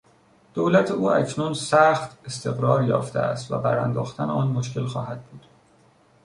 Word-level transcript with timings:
دولت 0.53 0.91
او 0.91 1.11
اکنون 1.11 1.53
سخت 1.53 2.17
استقرار 2.25 2.83
یافته 2.83 3.19
است 3.19 3.51
و 3.51 3.57
بر 3.57 3.77
انداختن 3.77 4.29
آن 4.29 4.47
مشکل 4.47 4.85
خواهد 4.85 5.23
بود. 5.23 5.45